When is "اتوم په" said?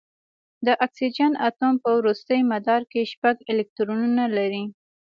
1.47-1.89